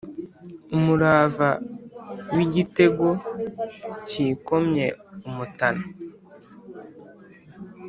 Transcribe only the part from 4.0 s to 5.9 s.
kikomye umutana